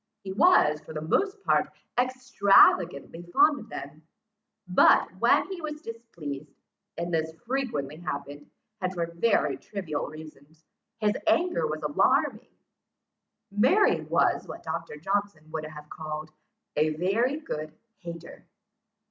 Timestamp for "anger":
11.27-11.67